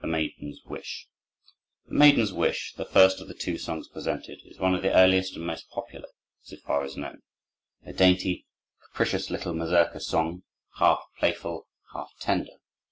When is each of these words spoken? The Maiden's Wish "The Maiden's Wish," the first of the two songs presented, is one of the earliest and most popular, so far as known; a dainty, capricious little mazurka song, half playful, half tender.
The 0.00 0.08
Maiden's 0.08 0.62
Wish 0.64 1.06
"The 1.86 1.94
Maiden's 1.94 2.32
Wish," 2.32 2.74
the 2.74 2.84
first 2.84 3.20
of 3.20 3.28
the 3.28 3.34
two 3.34 3.56
songs 3.56 3.86
presented, 3.86 4.40
is 4.44 4.58
one 4.58 4.74
of 4.74 4.82
the 4.82 4.92
earliest 4.92 5.36
and 5.36 5.46
most 5.46 5.68
popular, 5.70 6.08
so 6.42 6.56
far 6.56 6.82
as 6.82 6.96
known; 6.96 7.22
a 7.84 7.92
dainty, 7.92 8.48
capricious 8.88 9.30
little 9.30 9.54
mazurka 9.54 10.00
song, 10.00 10.42
half 10.80 11.00
playful, 11.20 11.68
half 11.94 12.10
tender. 12.18 12.54